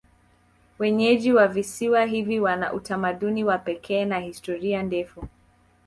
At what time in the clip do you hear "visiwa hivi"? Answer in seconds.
1.47-2.39